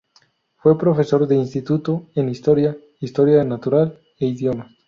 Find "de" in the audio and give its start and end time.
1.27-1.35